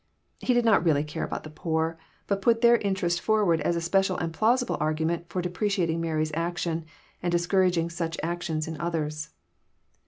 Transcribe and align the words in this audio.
He 0.39 0.55
did 0.55 0.65
not 0.65 0.83
really 0.83 1.03
care 1.03 1.23
about 1.23 1.43
the 1.43 1.51
poor, 1.51 1.99
but 2.25 2.41
put 2.41 2.61
their 2.61 2.77
interest 2.79 3.21
forward 3.21 3.61
as 3.61 3.75
a 3.75 3.81
special 3.81 4.17
and 4.17 4.33
plausible 4.33 4.75
argument 4.79 5.29
for 5.29 5.43
depreciating 5.43 6.01
Mary's 6.01 6.31
action, 6.33 6.85
and 7.21 7.31
dis 7.31 7.45
couraging 7.45 7.91
such 7.91 8.17
actions 8.23 8.67
in 8.67 8.81
others. 8.81 9.29